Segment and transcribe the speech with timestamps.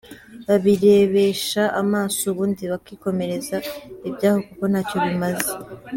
[0.47, 3.55] babirebesha amaso ubundi bakikomereza
[4.07, 5.51] ibyabo kuko ntacyo bimaze.